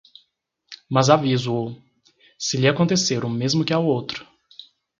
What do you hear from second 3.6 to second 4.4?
que ao outro